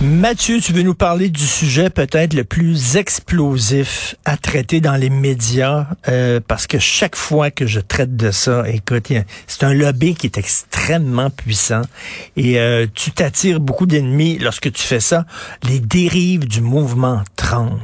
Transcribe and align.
Mathieu, 0.00 0.60
tu 0.60 0.72
veux 0.72 0.84
nous 0.84 0.94
parler 0.94 1.28
du 1.28 1.42
sujet 1.42 1.90
peut-être 1.90 2.32
le 2.32 2.44
plus 2.44 2.96
explosif 2.96 4.14
à 4.24 4.36
traiter 4.36 4.80
dans 4.80 4.94
les 4.94 5.10
médias, 5.10 5.86
euh, 6.08 6.38
parce 6.46 6.68
que 6.68 6.78
chaque 6.78 7.16
fois 7.16 7.50
que 7.50 7.66
je 7.66 7.80
traite 7.80 8.16
de 8.16 8.30
ça, 8.30 8.62
écoute, 8.68 9.08
c'est 9.48 9.66
un 9.66 9.74
lobby 9.74 10.14
qui 10.14 10.28
est 10.28 10.38
extrêmement 10.38 11.30
puissant 11.30 11.82
et 12.36 12.60
euh, 12.60 12.86
tu 12.94 13.10
t'attires 13.10 13.58
beaucoup 13.58 13.86
d'ennemis 13.86 14.38
lorsque 14.38 14.70
tu 14.72 14.82
fais 14.82 15.00
ça. 15.00 15.24
Les 15.68 15.80
dérives 15.80 16.46
du 16.46 16.60
mouvement 16.60 17.22
trans. 17.36 17.80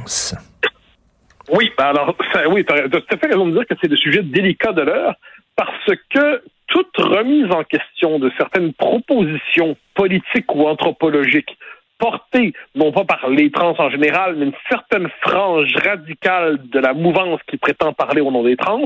Oui, 1.51 1.69
ben 1.77 1.83
alors, 1.83 2.15
ça, 2.31 2.47
oui, 2.49 2.63
tu 2.63 2.73
as 2.73 2.87
tout 2.87 3.03
à 3.11 3.17
fait 3.17 3.27
raison 3.27 3.45
de 3.47 3.51
dire 3.51 3.67
que 3.67 3.75
c'est 3.81 3.89
le 3.89 3.97
sujet 3.97 4.23
délicat 4.23 4.71
de 4.71 4.83
l'heure, 4.83 5.15
parce 5.57 5.91
que 6.09 6.41
toute 6.67 6.95
remise 6.97 7.51
en 7.51 7.65
question 7.65 8.19
de 8.19 8.31
certaines 8.37 8.73
propositions 8.73 9.75
politiques 9.95 10.55
ou 10.55 10.65
anthropologiques 10.65 11.57
portée, 11.97 12.53
non 12.75 12.91
pas 12.91 13.05
par 13.05 13.29
les 13.29 13.51
trans 13.51 13.75
en 13.77 13.89
général, 13.89 14.35
mais 14.35 14.45
une 14.45 14.53
certaine 14.69 15.09
frange 15.21 15.73
radicale 15.75 16.59
de 16.69 16.79
la 16.79 16.93
mouvance 16.93 17.39
qui 17.47 17.57
prétend 17.57 17.93
parler 17.93 18.21
au 18.21 18.31
nom 18.31 18.43
des 18.43 18.57
trans. 18.57 18.85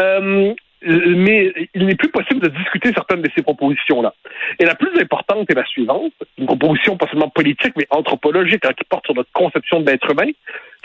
Euh, 0.00 0.54
mais 0.84 1.52
il 1.74 1.86
n'est 1.86 1.94
plus 1.94 2.10
possible 2.10 2.40
de 2.40 2.48
discuter 2.48 2.92
certaines 2.92 3.22
de 3.22 3.30
ces 3.36 3.42
propositions-là. 3.42 4.14
Et 4.58 4.64
la 4.64 4.74
plus 4.74 4.90
importante 5.00 5.48
est 5.50 5.54
la 5.54 5.64
suivante, 5.64 6.12
une 6.38 6.46
proposition 6.46 6.96
pas 6.96 7.06
seulement 7.06 7.28
politique, 7.28 7.74
mais 7.76 7.86
anthropologique, 7.90 8.64
hein, 8.64 8.72
qui 8.76 8.84
porte 8.84 9.06
sur 9.06 9.14
notre 9.14 9.30
conception 9.32 9.80
de 9.80 9.90
l'être 9.90 10.10
humain, 10.10 10.30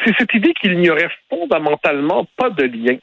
c'est 0.06 0.14
cette 0.18 0.34
idée 0.34 0.54
qu'il 0.54 0.78
n'y 0.78 0.90
aurait 0.90 1.10
fondamentalement 1.30 2.28
pas 2.36 2.50
de 2.50 2.64
lien 2.64 2.98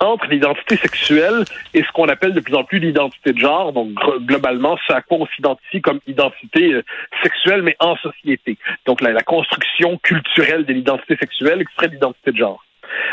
entre 0.00 0.26
l'identité 0.26 0.76
sexuelle 0.76 1.44
et 1.74 1.82
ce 1.82 1.92
qu'on 1.92 2.08
appelle 2.08 2.32
de 2.32 2.40
plus 2.40 2.54
en 2.54 2.64
plus 2.64 2.78
l'identité 2.78 3.32
de 3.32 3.38
genre, 3.38 3.72
donc 3.72 3.90
globalement 4.20 4.78
ce 4.86 4.92
à 4.92 5.02
quoi 5.02 5.18
on 5.20 5.26
s'identifie 5.26 5.80
comme 5.80 6.00
identité 6.06 6.72
euh, 6.72 6.82
sexuelle, 7.22 7.62
mais 7.62 7.76
en 7.78 7.96
société. 7.96 8.56
Donc 8.86 9.00
la, 9.00 9.20
construction 9.22 9.98
culturelle 9.98 10.64
de 10.64 10.72
l'identité 10.72 11.16
sexuelle 11.16 11.64
qui 11.66 11.74
serait 11.74 11.88
l'identité 11.88 12.32
de 12.32 12.36
genre. 12.36 12.64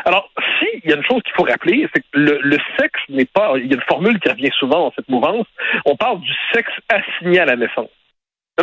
Alors, 0.06 0.32
si 0.60 0.68
il 0.84 0.90
y 0.90 0.94
a 0.94 0.96
une 0.96 1.04
chose 1.04 1.22
qu'il 1.24 1.34
faut 1.36 1.44
rappeler, 1.44 1.88
c'est 1.94 2.00
que 2.00 2.08
le, 2.14 2.40
le 2.42 2.58
sexe 2.80 3.00
n'est 3.10 3.26
pas. 3.26 3.54
Il 3.58 3.68
y 3.68 3.72
a 3.72 3.76
une 3.76 3.82
formule 3.82 4.20
qui 4.20 4.30
revient 4.30 4.52
souvent 4.58 4.86
dans 4.86 4.94
cette 4.96 5.10
mouvance. 5.10 5.46
On 5.86 5.96
parle 5.96 6.22
du 6.22 6.32
sexe 6.54 6.72
assigné 6.90 7.40
à 7.40 7.46
la 7.46 7.56
naissance. 7.56 7.90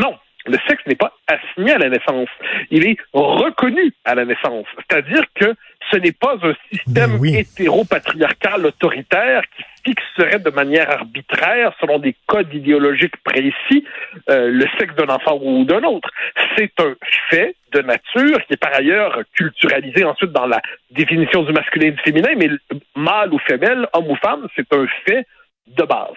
Non, 0.01 0.17
le 0.47 0.59
sexe 0.69 0.83
n'est 0.87 0.95
pas 0.95 1.15
assigné 1.27 1.73
à 1.73 1.79
la 1.79 1.89
naissance. 1.89 2.29
Il 2.71 2.87
est 2.87 2.97
reconnu 3.13 3.93
à 4.05 4.15
la 4.15 4.25
naissance. 4.25 4.67
C'est-à-dire 4.77 5.25
que 5.35 5.55
ce 5.91 5.97
n'est 5.97 6.13
pas 6.13 6.37
un 6.43 6.55
système 6.71 7.19
Ben 7.19 7.35
hétéropatriarcal 7.35 8.67
autoritaire 8.67 9.43
qui 9.57 9.65
fixerait 9.85 10.39
de 10.39 10.51
manière 10.51 10.91
arbitraire, 10.91 11.73
selon 11.81 11.99
des 11.99 12.15
codes 12.27 12.53
idéologiques 12.53 13.17
précis, 13.23 13.85
euh, 14.31 14.51
le 14.51 14.67
sexe 14.79 14.95
d'un 14.97 15.09
enfant 15.15 15.39
ou 15.43 15.65
d'un 15.65 15.83
autre. 15.85 16.09
C'est 16.57 16.73
un 16.81 16.95
fait 17.31 17.57
de 17.73 17.81
nature 17.81 18.45
qui 18.47 18.55
est 18.55 18.61
par 18.61 18.75
ailleurs 18.75 19.21
culturalisé 19.35 20.05
ensuite 20.05 20.33
dans 20.33 20.47
la 20.47 20.61
définition 20.91 21.43
du 21.43 21.53
masculin 21.53 21.89
et 21.89 21.93
du 21.93 22.03
féminin, 22.03 22.31
mais 22.37 22.51
mâle 22.95 23.33
ou 23.33 23.39
femelle, 23.39 23.87
homme 23.93 24.11
ou 24.11 24.17
femme, 24.17 24.47
c'est 24.57 24.73
un 24.73 24.87
fait 25.07 25.27
de 25.67 25.83
base. 25.85 26.17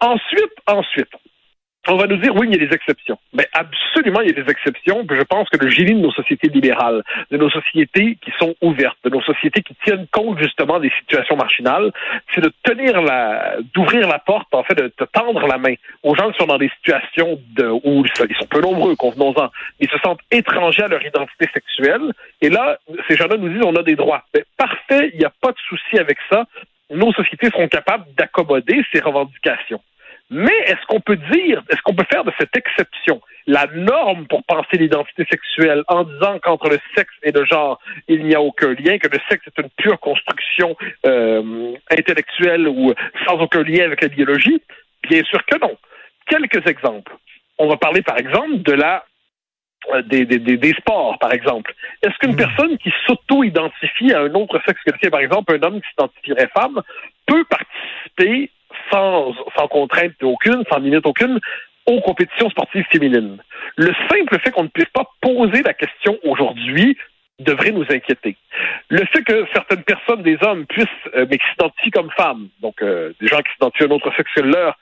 Ensuite, 0.00 0.52
ensuite, 0.66 1.10
on 1.88 1.96
va 1.96 2.06
nous 2.06 2.16
dire 2.16 2.34
oui, 2.36 2.46
il 2.48 2.56
y 2.56 2.62
a 2.62 2.66
des 2.66 2.74
exceptions. 2.74 3.18
Mais 3.32 3.46
absolument, 3.52 4.20
il 4.20 4.28
y 4.28 4.38
a 4.38 4.42
des 4.42 4.50
exceptions. 4.50 5.04
je 5.10 5.22
pense 5.22 5.48
que 5.48 5.56
le 5.58 5.68
génie 5.68 5.94
de 5.94 6.00
nos 6.00 6.12
sociétés 6.12 6.48
libérales, 6.48 7.02
de 7.30 7.36
nos 7.36 7.50
sociétés 7.50 8.18
qui 8.20 8.32
sont 8.38 8.54
ouvertes, 8.60 8.98
de 9.04 9.10
nos 9.10 9.22
sociétés 9.22 9.62
qui 9.62 9.74
tiennent 9.84 10.06
compte 10.12 10.38
justement 10.38 10.78
des 10.78 10.92
situations 11.00 11.36
marginales, 11.36 11.92
c'est 12.34 12.40
de 12.40 12.52
tenir 12.62 13.02
la, 13.02 13.56
d'ouvrir 13.74 14.06
la 14.06 14.20
porte, 14.20 14.54
en 14.54 14.62
fait, 14.62 14.74
de, 14.74 14.92
tendre 15.12 15.46
la 15.46 15.58
main 15.58 15.74
aux 16.02 16.14
gens 16.14 16.30
qui 16.30 16.38
sont 16.38 16.46
dans 16.46 16.58
des 16.58 16.70
situations 16.78 17.40
de, 17.56 17.66
où 17.66 18.04
ils 18.04 18.36
sont 18.36 18.46
peu 18.46 18.60
nombreux, 18.60 18.94
convenons-en, 18.94 19.50
ils 19.80 19.90
se 19.90 19.98
sentent 19.98 20.20
étrangers 20.30 20.84
à 20.84 20.88
leur 20.88 21.04
identité 21.04 21.48
sexuelle. 21.52 22.12
Et 22.40 22.48
là, 22.48 22.78
ces 23.08 23.16
gens-là 23.16 23.36
nous 23.36 23.48
disent 23.48 23.62
on 23.64 23.74
a 23.74 23.82
des 23.82 23.96
droits. 23.96 24.24
Mais 24.34 24.44
parfait, 24.56 25.10
il 25.12 25.18
n'y 25.18 25.24
a 25.24 25.32
pas 25.40 25.50
de 25.50 25.58
souci 25.68 25.98
avec 25.98 26.18
ça. 26.30 26.44
Nos 26.90 27.12
sociétés 27.12 27.50
seront 27.50 27.68
capables 27.68 28.04
d'accommoder 28.16 28.84
ces 28.92 29.00
revendications. 29.00 29.80
Mais 30.32 30.56
est-ce 30.64 30.84
qu'on 30.88 31.00
peut 31.00 31.16
dire, 31.16 31.62
est-ce 31.70 31.82
qu'on 31.82 31.94
peut 31.94 32.06
faire 32.10 32.24
de 32.24 32.32
cette 32.38 32.56
exception 32.56 33.20
la 33.46 33.66
norme 33.66 34.26
pour 34.28 34.42
penser 34.44 34.78
l'identité 34.78 35.26
sexuelle 35.30 35.82
en 35.88 36.04
disant 36.04 36.38
qu'entre 36.38 36.68
le 36.68 36.78
sexe 36.96 37.12
et 37.22 37.32
le 37.32 37.44
genre, 37.44 37.78
il 38.08 38.24
n'y 38.24 38.34
a 38.34 38.40
aucun 38.40 38.72
lien, 38.72 38.98
que 38.98 39.08
le 39.08 39.18
sexe 39.28 39.46
est 39.46 39.60
une 39.60 39.68
pure 39.76 39.98
construction 40.00 40.76
euh, 41.06 41.74
intellectuelle 41.90 42.68
ou 42.68 42.92
sans 43.26 43.34
aucun 43.40 43.62
lien 43.62 43.84
avec 43.84 44.02
la 44.02 44.08
biologie? 44.08 44.62
Bien 45.08 45.22
sûr 45.24 45.44
que 45.44 45.58
non. 45.58 45.76
Quelques 46.26 46.66
exemples. 46.66 47.12
On 47.58 47.68
va 47.68 47.76
parler, 47.76 48.02
par 48.02 48.18
exemple, 48.18 48.62
de 48.62 48.72
la 48.72 49.04
euh, 49.92 50.02
des, 50.02 50.24
des, 50.24 50.38
des, 50.38 50.72
sports, 50.74 51.18
par 51.18 51.32
exemple. 51.32 51.74
Est-ce 52.02 52.16
qu'une 52.18 52.34
hmm. 52.34 52.36
personne 52.36 52.78
qui 52.78 52.92
s'auto-identifie 53.04 54.12
à 54.12 54.20
un 54.20 54.34
autre 54.34 54.60
sexe 54.64 54.80
que 54.86 54.92
le 54.92 54.98
sien, 55.00 55.10
par 55.10 55.20
exemple, 55.20 55.52
un 55.56 55.66
homme 55.66 55.80
qui 55.80 55.88
s'identifierait 55.88 56.50
femme, 56.56 56.80
peut 57.26 57.44
participer 57.44 58.50
sans, 58.90 59.32
sans 59.56 59.68
contrainte 59.68 60.12
aucune, 60.22 60.64
sans 60.70 60.78
limite 60.78 61.06
aucune, 61.06 61.38
aux 61.86 62.00
compétitions 62.00 62.50
sportives 62.50 62.86
féminines. 62.90 63.38
Le 63.76 63.92
simple 64.10 64.38
fait 64.40 64.50
qu'on 64.50 64.64
ne 64.64 64.68
puisse 64.68 64.90
pas 64.92 65.08
poser 65.20 65.62
la 65.62 65.74
question 65.74 66.18
aujourd'hui 66.24 66.96
devrait 67.40 67.72
nous 67.72 67.84
inquiéter. 67.90 68.36
Le 68.88 69.04
fait 69.06 69.22
que 69.22 69.46
certaines 69.52 69.82
personnes, 69.82 70.22
des 70.22 70.38
hommes, 70.42 70.66
puissent, 70.66 70.86
euh, 71.14 71.26
mais 71.28 71.38
qui 71.38 71.44
s'identifient 71.50 71.90
comme 71.90 72.10
femmes, 72.10 72.48
donc 72.60 72.82
euh, 72.82 73.12
des 73.20 73.26
gens 73.26 73.38
qui 73.38 73.52
s'identifient 73.54 73.84
à 73.84 73.86
un 73.86 73.90
autre 73.90 74.12
sexe 74.16 74.30
que 74.34 74.42
leur, 74.42 74.78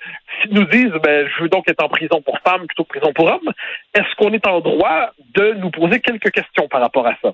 nous 0.50 0.64
disent, 0.64 0.92
ben, 1.02 1.28
je 1.28 1.42
veux 1.42 1.48
donc 1.48 1.68
être 1.68 1.82
en 1.82 1.88
prison 1.88 2.20
pour 2.20 2.38
femmes 2.40 2.66
plutôt 2.66 2.84
que 2.84 2.98
prison 2.98 3.12
pour 3.12 3.26
hommes, 3.26 3.52
est-ce 3.94 4.14
qu'on 4.16 4.32
est 4.32 4.46
en 4.46 4.60
droit 4.60 5.10
de 5.34 5.52
nous 5.54 5.70
poser 5.70 6.00
quelques 6.00 6.30
questions 6.30 6.68
par 6.68 6.80
rapport 6.80 7.06
à 7.06 7.16
ça? 7.22 7.32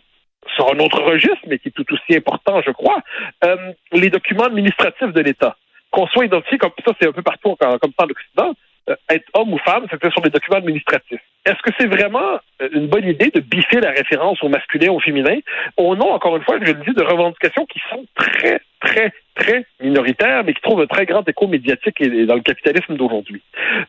Sur 0.54 0.72
un 0.72 0.78
autre 0.78 1.02
registre, 1.02 1.44
mais 1.48 1.58
qui 1.58 1.68
est 1.68 1.72
tout 1.72 1.92
aussi 1.92 2.16
important, 2.16 2.62
je 2.64 2.70
crois, 2.70 3.02
euh, 3.44 3.72
les 3.92 4.10
documents 4.10 4.44
administratifs 4.44 5.12
de 5.12 5.20
l'État 5.20 5.56
qu'on 5.90 6.06
soit 6.08 6.26
identifié 6.26 6.58
comme 6.58 6.72
ça, 6.84 6.92
c'est 7.00 7.08
un 7.08 7.12
peu 7.12 7.22
partout 7.22 7.56
comme 7.56 7.92
ça 7.98 8.04
en 8.04 8.52
euh, 8.88 8.94
être 9.10 9.28
homme 9.34 9.52
ou 9.52 9.58
femme, 9.58 9.86
c'était 9.90 10.10
sur 10.10 10.22
les 10.22 10.30
documents 10.30 10.58
administratifs. 10.58 11.20
Est-ce 11.44 11.60
que 11.62 11.70
c'est 11.78 11.88
vraiment 11.88 12.38
euh, 12.62 12.68
une 12.72 12.86
bonne 12.86 13.08
idée 13.08 13.30
de 13.30 13.40
biffer 13.40 13.80
la 13.80 13.90
référence 13.90 14.40
au 14.44 14.48
masculin, 14.48 14.92
au 14.92 15.00
féminin, 15.00 15.38
au 15.76 15.96
nom, 15.96 16.12
encore 16.12 16.36
une 16.36 16.44
fois, 16.44 16.58
je 16.60 16.72
le 16.72 16.74
dis, 16.74 16.92
de 16.92 17.02
revendications 17.02 17.66
qui 17.66 17.80
sont 17.90 18.04
très, 18.14 18.60
très, 18.80 19.12
très 19.34 19.66
minoritaires, 19.80 20.44
mais 20.44 20.54
qui 20.54 20.62
trouvent 20.62 20.82
un 20.82 20.86
très 20.86 21.04
grand 21.04 21.28
écho 21.28 21.48
médiatique 21.48 22.00
dans 22.26 22.36
le 22.36 22.42
capitalisme 22.42 22.96
d'aujourd'hui. 22.96 23.42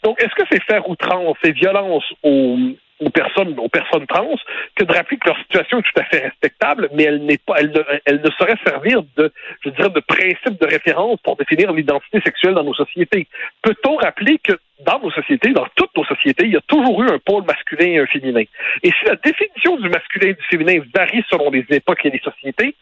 Donc, 0.03 0.19
est-ce 0.19 0.33
que 0.33 0.47
c'est 0.51 0.63
faire 0.63 0.89
outrance 0.89 1.37
et 1.43 1.51
violence 1.51 2.05
aux, 2.23 2.57
aux 2.99 3.09
personnes, 3.09 3.57
aux 3.59 3.69
personnes 3.69 4.07
trans, 4.07 4.35
que 4.75 4.83
de 4.83 4.93
rappeler 4.93 5.17
que 5.17 5.27
leur 5.27 5.37
situation 5.37 5.79
est 5.79 5.83
tout 5.83 5.99
à 5.99 6.03
fait 6.05 6.23
respectable, 6.23 6.89
mais 6.93 7.03
elle 7.03 7.23
n'est 7.25 7.37
pas, 7.37 7.55
elle 7.59 7.71
ne, 7.71 7.81
elle 8.05 8.21
ne 8.21 8.29
saurait 8.31 8.57
servir 8.65 9.01
de, 9.15 9.31
je 9.63 9.69
dirais, 9.69 9.89
de 9.89 9.99
principe 9.99 10.59
de 10.59 10.65
référence 10.65 11.19
pour 11.21 11.35
définir 11.35 11.71
l'identité 11.73 12.21
sexuelle 12.21 12.55
dans 12.55 12.63
nos 12.63 12.73
sociétés. 12.73 13.27
Peut-on 13.61 13.95
rappeler 13.97 14.39
que 14.39 14.53
dans 14.85 14.99
nos 14.99 15.11
sociétés, 15.11 15.51
dans 15.51 15.67
toutes 15.75 15.95
nos 15.95 16.05
sociétés, 16.05 16.45
il 16.45 16.53
y 16.53 16.57
a 16.57 16.61
toujours 16.67 17.01
eu 17.03 17.07
un 17.07 17.19
pôle 17.19 17.43
masculin 17.45 17.85
et 17.85 17.99
un 17.99 18.07
féminin? 18.07 18.43
Et 18.83 18.89
si 18.89 19.05
la 19.05 19.15
définition 19.15 19.77
du 19.77 19.89
masculin 19.89 20.29
et 20.29 20.33
du 20.33 20.43
féminin 20.49 20.79
varie 20.93 21.23
selon 21.29 21.49
les 21.51 21.65
époques 21.69 22.05
et 22.05 22.09
les 22.09 22.19
sociétés, 22.19 22.75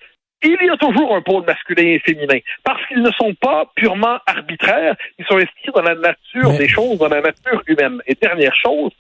il 0.43 0.57
y 0.61 0.69
a 0.69 0.77
toujours 0.77 1.15
un 1.15 1.21
pôle 1.21 1.45
masculin 1.45 1.83
et 1.83 1.99
féminin, 1.99 2.39
parce 2.63 2.85
qu'ils 2.87 3.01
ne 3.01 3.11
sont 3.11 3.33
pas 3.35 3.71
purement 3.75 4.19
arbitraires, 4.27 4.95
ils 5.17 5.25
sont 5.25 5.37
inscrits 5.37 5.71
dans 5.73 5.81
la 5.81 5.95
nature 5.95 6.51
des 6.57 6.67
choses, 6.67 6.97
dans 6.99 7.07
la 7.07 7.21
nature 7.21 7.63
humaine. 7.67 8.01
Et 8.05 8.15
dernière 8.15 8.55
chose, 8.55 8.91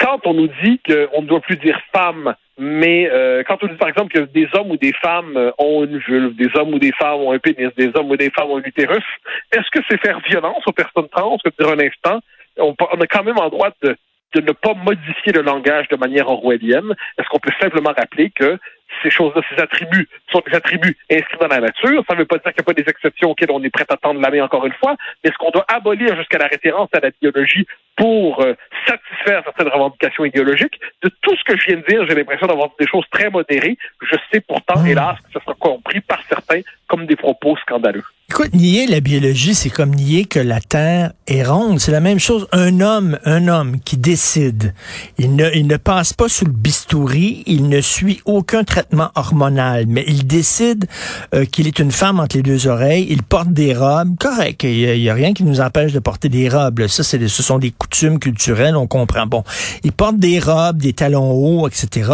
quand 0.00 0.26
on 0.26 0.34
nous 0.34 0.48
dit 0.64 0.80
qu'on 0.86 1.22
ne 1.22 1.26
doit 1.26 1.40
plus 1.40 1.56
dire 1.56 1.78
femme, 1.92 2.34
mais 2.58 3.08
euh, 3.10 3.42
quand 3.46 3.62
on 3.62 3.66
dit 3.66 3.76
par 3.76 3.88
exemple 3.88 4.12
que 4.12 4.20
des 4.20 4.48
hommes 4.54 4.70
ou 4.70 4.76
des 4.76 4.92
femmes 4.92 5.36
euh, 5.36 5.50
ont 5.58 5.84
une 5.84 5.98
vulve, 5.98 6.34
des 6.34 6.50
hommes 6.56 6.74
ou 6.74 6.78
des 6.78 6.92
femmes 6.92 7.20
ont 7.20 7.32
un 7.32 7.38
pénis, 7.38 7.70
des 7.76 7.90
hommes 7.94 8.10
ou 8.10 8.16
des 8.16 8.30
femmes 8.30 8.50
ont 8.50 8.58
un 8.58 8.62
utérus, 8.62 9.04
est-ce 9.52 9.70
que 9.70 9.84
c'est 9.88 10.00
faire 10.00 10.20
violence 10.20 10.62
aux 10.66 10.72
personnes 10.72 11.08
trans 11.08 11.38
que 11.44 11.50
de 11.50 11.54
dire 11.58 11.72
un 11.72 11.86
instant? 11.86 12.20
On, 12.58 12.72
a 12.72 13.06
quand 13.06 13.24
même 13.24 13.38
en 13.38 13.48
droit 13.48 13.70
de, 13.82 13.96
de 14.34 14.40
ne 14.40 14.52
pas 14.52 14.74
modifier 14.74 15.32
le 15.32 15.42
langage 15.42 15.88
de 15.88 15.96
manière 15.96 16.28
orwellienne. 16.28 16.94
Est-ce 17.18 17.28
qu'on 17.28 17.38
peut 17.38 17.52
simplement 17.60 17.92
rappeler 17.96 18.30
que 18.30 18.58
ces 19.02 19.10
choses-là, 19.10 19.40
ces 19.48 19.62
attributs 19.62 20.08
sont 20.30 20.42
des 20.46 20.54
attributs 20.54 20.96
inscrits 21.10 21.38
dans 21.40 21.48
la 21.48 21.60
nature? 21.60 22.04
Ça 22.08 22.14
ne 22.14 22.20
veut 22.20 22.26
pas 22.26 22.36
dire 22.36 22.52
qu'il 22.52 22.62
n'y 22.62 22.64
a 22.64 22.74
pas 22.74 22.82
des 22.82 22.88
exceptions 22.88 23.30
auxquelles 23.30 23.52
on 23.52 23.62
est 23.62 23.70
prêt 23.70 23.86
à 23.88 23.96
tendre 23.96 24.20
la 24.20 24.30
main 24.30 24.42
encore 24.42 24.66
une 24.66 24.72
fois, 24.74 24.96
mais 25.22 25.30
est-ce 25.30 25.38
qu'on 25.38 25.50
doit 25.50 25.64
abolir 25.68 26.16
jusqu'à 26.16 26.38
la 26.38 26.46
référence 26.46 26.88
à 26.92 27.00
la 27.00 27.10
biologie 27.20 27.66
pour 28.00 28.40
euh, 28.40 28.54
satisfaire 28.86 29.42
certaines 29.44 29.68
revendications 29.68 30.24
idéologiques? 30.24 30.80
De 31.02 31.10
tout 31.20 31.36
ce 31.36 31.44
que 31.44 31.54
je 31.58 31.66
viens 31.66 31.76
de 31.76 31.86
dire, 31.86 32.06
j'ai 32.08 32.14
l'impression 32.14 32.46
d'avoir 32.46 32.70
des 32.80 32.86
choses 32.86 33.04
très 33.10 33.28
modérées. 33.28 33.76
Je 34.00 34.16
sais 34.32 34.40
pourtant, 34.40 34.80
mmh. 34.80 34.86
hélas, 34.86 35.16
que 35.20 35.32
ce 35.34 35.40
sera 35.40 35.54
compris 35.54 36.00
par 36.00 36.22
certains 36.26 36.62
comme 36.88 37.04
des 37.04 37.16
propos 37.16 37.58
scandaleux. 37.58 38.04
Écoute, 38.32 38.54
nier 38.54 38.86
la 38.86 39.00
biologie, 39.00 39.56
c'est 39.56 39.70
comme 39.70 39.92
nier 39.92 40.24
que 40.24 40.38
la 40.38 40.60
Terre 40.60 41.14
est 41.26 41.42
ronde. 41.42 41.80
C'est 41.80 41.90
la 41.90 41.98
même 41.98 42.20
chose. 42.20 42.46
Un 42.52 42.80
homme, 42.80 43.18
un 43.24 43.48
homme 43.48 43.80
qui 43.80 43.96
décide, 43.96 44.72
il 45.18 45.34
ne, 45.34 45.50
il 45.52 45.66
ne 45.66 45.76
passe 45.76 46.12
pas 46.12 46.28
sous 46.28 46.44
le 46.44 46.52
bistouri, 46.52 47.42
il 47.46 47.68
ne 47.68 47.80
suit 47.80 48.20
aucun 48.26 48.62
traitement 48.62 49.10
hormonal, 49.16 49.86
mais 49.88 50.04
il 50.06 50.28
décide 50.28 50.86
euh, 51.34 51.44
qu'il 51.44 51.66
est 51.66 51.80
une 51.80 51.90
femme 51.90 52.20
entre 52.20 52.36
les 52.36 52.44
deux 52.44 52.68
oreilles, 52.68 53.08
il 53.10 53.24
porte 53.24 53.52
des 53.52 53.74
robes, 53.74 54.16
correct, 54.16 54.62
il 54.62 55.00
n'y 55.00 55.10
a, 55.10 55.14
rien 55.14 55.34
qui 55.34 55.42
nous 55.42 55.60
empêche 55.60 55.92
de 55.92 55.98
porter 55.98 56.28
des 56.28 56.48
robes. 56.48 56.86
Ça, 56.86 57.02
c'est, 57.02 57.26
ce 57.26 57.42
sont 57.42 57.58
des 57.58 57.72
coutumes 57.72 58.20
culturelles, 58.20 58.76
on 58.76 58.86
comprend. 58.86 59.26
Bon, 59.26 59.42
il 59.82 59.90
porte 59.90 60.20
des 60.20 60.38
robes, 60.38 60.78
des 60.78 60.92
talons 60.92 61.32
hauts, 61.32 61.66
etc. 61.66 62.12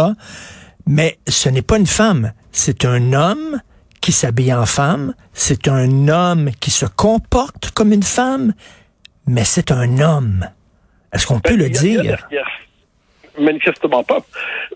Mais 0.87 1.19
ce 1.27 1.47
n'est 1.49 1.61
pas 1.61 1.77
une 1.77 1.85
femme, 1.85 2.31
c'est 2.51 2.85
un 2.85 3.13
homme 3.13 3.61
qui 4.01 4.11
s'habille 4.11 4.53
en 4.53 4.65
femme, 4.65 5.13
c'est 5.33 5.67
un 5.67 6.07
homme 6.07 6.51
qui 6.59 6.71
se 6.71 6.85
comporte 6.85 7.71
comme 7.71 7.91
une 7.93 8.03
femme, 8.03 8.53
mais 9.25 9.43
c'est 9.43 9.71
un 9.71 9.99
homme. 9.99 10.45
Est-ce 11.13 11.25
qu'on 11.27 11.39
peut 11.39 11.55
Ben, 11.57 11.63
le 11.65 11.69
dire? 11.69 12.27
manifestement 13.39 14.03
pas. 14.03 14.17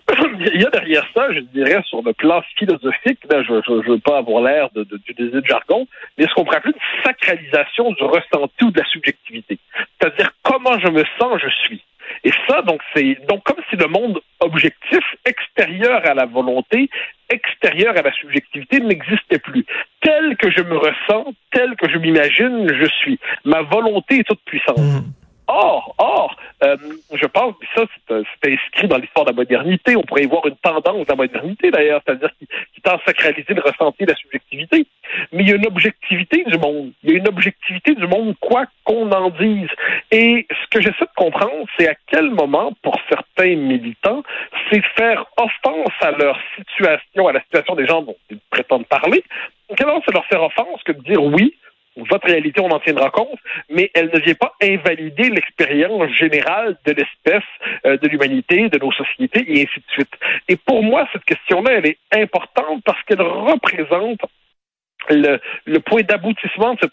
il 0.54 0.60
y 0.60 0.64
a 0.64 0.70
derrière 0.70 1.04
ça, 1.14 1.32
je 1.32 1.40
dirais, 1.40 1.82
sur 1.88 2.00
le 2.02 2.12
plan 2.12 2.42
philosophique, 2.56 3.18
je 3.28 3.72
ne 3.72 3.88
veux 3.88 3.98
pas 3.98 4.18
avoir 4.18 4.40
l'air 4.44 4.68
de- 4.72 4.84
de- 4.84 4.98
d'utiliser 4.98 5.40
de 5.40 5.46
jargon, 5.46 5.88
mais 6.16 6.26
ce 6.28 6.34
qu'on 6.34 6.44
pourrait 6.44 6.58
appeler 6.58 6.74
une 6.74 7.02
sacralisation 7.04 7.90
du 7.92 8.04
ressenti 8.04 8.62
ou 8.64 8.70
de 8.70 8.78
la 8.78 8.86
subjectivité. 8.86 9.58
C'est-à-dire 10.00 10.30
comment 10.44 10.78
je 10.78 10.88
me 10.90 11.02
sens, 11.18 11.40
je 11.42 11.48
suis. 11.64 11.82
Et 12.24 12.30
ça, 12.48 12.62
donc, 12.62 12.80
c'est 12.94 13.18
donc 13.28 13.42
comme 13.42 13.56
si 13.68 13.74
le 13.76 13.86
monde 13.88 14.20
objectif, 14.38 15.00
extérieur 15.24 16.00
à 16.06 16.14
la 16.14 16.26
volonté, 16.26 16.88
extérieur 17.32 17.96
à 17.96 18.02
la 18.02 18.12
subjectivité, 18.12 18.80
n'existait 18.80 19.38
plus. 19.38 19.64
Tel 20.00 20.36
que 20.36 20.50
je 20.50 20.62
me 20.62 20.76
ressens, 20.76 21.32
tel 21.50 21.74
que 21.76 21.88
je 21.90 21.98
m'imagine, 21.98 22.68
je 22.72 22.86
suis. 22.86 23.18
Ma 23.44 23.62
volonté 23.62 24.20
est 24.20 24.24
toute 24.24 24.42
puissante. 24.44 24.78
Hmm. 24.78 25.12
Or, 25.48 25.94
or, 25.98 26.36
euh, 26.64 26.76
je 27.12 27.26
pense 27.26 27.54
que 27.58 27.66
ça, 27.74 27.82
c'est 28.08 28.14
euh, 28.14 28.22
c'est 28.42 28.52
inscrit 28.52 28.88
dans 28.88 28.96
l'histoire 28.96 29.26
de 29.26 29.32
la 29.32 29.36
modernité. 29.36 29.96
On 29.96 30.02
pourrait 30.02 30.22
y 30.22 30.26
voir 30.26 30.46
une 30.46 30.56
tendance 30.56 31.04
de 31.04 31.10
la 31.10 31.16
modernité, 31.16 31.70
d'ailleurs, 31.70 32.00
c'est-à-dire 32.06 32.30
qui, 32.38 32.46
qui 32.74 32.80
tend 32.80 32.92
à 32.92 33.00
sacraliser 33.04 33.52
le 33.52 33.60
ressenti, 33.60 34.06
la 34.06 34.14
subjectivité. 34.14 34.86
Mais 35.32 35.42
il 35.42 35.48
y 35.48 35.52
a 35.52 35.56
une 35.56 35.66
objectivité 35.66 36.44
du 36.44 36.58
monde. 36.58 36.92
Il 37.02 37.10
y 37.10 37.14
a 37.14 37.18
une 37.18 37.28
objectivité 37.28 37.94
du 37.94 38.06
monde, 38.06 38.34
quoi 38.40 38.66
qu'on 38.84 39.10
en 39.12 39.30
dise. 39.30 39.68
Et 40.10 40.46
ce 40.50 40.68
que 40.70 40.82
j'essaie 40.82 41.04
de 41.04 41.16
comprendre, 41.16 41.66
c'est 41.78 41.88
à 41.88 41.94
quel 42.08 42.30
moment, 42.30 42.72
pour 42.82 42.96
certains 43.08 43.54
militants, 43.56 44.22
c'est 44.70 44.82
faire 44.96 45.24
offense 45.36 45.94
à 46.00 46.10
leur 46.12 46.38
situation, 46.56 47.28
à 47.28 47.32
la 47.32 47.42
situation 47.42 47.74
des 47.74 47.86
gens 47.86 48.02
dont 48.02 48.16
ils 48.30 48.38
prétendent 48.50 48.86
parler. 48.86 49.22
Quel 49.76 49.86
moment 49.86 50.02
c'est 50.04 50.14
leur 50.14 50.26
faire 50.26 50.42
offense 50.42 50.82
que 50.84 50.92
de 50.92 51.02
dire 51.02 51.22
oui, 51.22 51.54
votre 51.96 52.26
réalité, 52.26 52.60
on 52.60 52.70
en 52.70 52.80
tiendra 52.80 53.10
compte, 53.10 53.38
mais 53.68 53.90
elle 53.94 54.10
ne 54.12 54.18
vient 54.18 54.34
pas 54.34 54.54
invalider 54.62 55.28
l'expérience 55.28 56.10
générale 56.12 56.76
de 56.86 56.92
l'espèce, 56.92 57.48
euh, 57.84 57.98
de 57.98 58.08
l'humanité, 58.08 58.68
de 58.68 58.78
nos 58.78 58.92
sociétés, 58.92 59.44
et 59.46 59.62
ainsi 59.62 59.80
de 59.80 59.92
suite. 59.92 60.12
Et 60.48 60.56
pour 60.56 60.82
moi, 60.82 61.06
cette 61.12 61.24
question-là, 61.24 61.72
elle 61.72 61.86
est 61.86 61.98
importante 62.12 62.82
parce 62.84 63.02
qu'elle 63.02 63.20
représente 63.20 64.20
le, 65.10 65.40
le 65.64 65.80
point 65.80 66.02
d'aboutissement 66.02 66.74
de 66.74 66.80
cette 66.82 66.92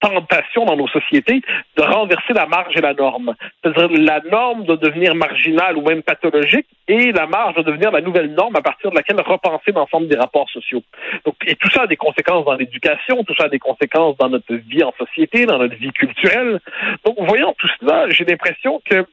tentation 0.00 0.64
dans 0.64 0.76
nos 0.76 0.88
sociétés 0.88 1.42
de 1.76 1.82
renverser 1.82 2.32
la 2.32 2.46
marge 2.46 2.74
et 2.76 2.80
la 2.80 2.94
norme. 2.94 3.34
C'est-à-dire 3.62 3.88
la 3.90 4.20
norme 4.30 4.64
de 4.64 4.76
devenir 4.76 5.14
marginale 5.14 5.76
ou 5.76 5.82
même 5.82 6.02
pathologique 6.02 6.66
et 6.88 7.12
la 7.12 7.26
marge 7.26 7.56
de 7.56 7.62
devenir 7.62 7.90
la 7.90 8.00
nouvelle 8.00 8.32
norme 8.32 8.56
à 8.56 8.62
partir 8.62 8.90
de 8.90 8.96
laquelle 8.96 9.20
repenser 9.20 9.72
l'ensemble 9.72 10.08
des 10.08 10.16
rapports 10.16 10.48
sociaux. 10.50 10.82
Donc, 11.24 11.36
et 11.46 11.54
tout 11.54 11.70
ça 11.70 11.82
a 11.82 11.86
des 11.86 11.96
conséquences 11.96 12.44
dans 12.44 12.54
l'éducation, 12.54 13.22
tout 13.24 13.34
ça 13.36 13.44
a 13.44 13.48
des 13.48 13.58
conséquences 13.58 14.16
dans 14.16 14.28
notre 14.28 14.54
vie 14.54 14.82
en 14.82 14.92
société, 14.98 15.46
dans 15.46 15.58
notre 15.58 15.76
vie 15.76 15.92
culturelle. 15.92 16.60
Donc, 17.04 17.16
voyant 17.18 17.54
tout 17.58 17.68
cela, 17.80 18.08
j'ai 18.08 18.24
l'impression 18.24 18.80
que 18.84 19.04